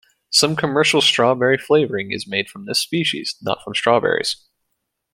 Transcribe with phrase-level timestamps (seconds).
[0.31, 4.35] Some commercial "strawberry flavouring" is made from this species, not from strawberries.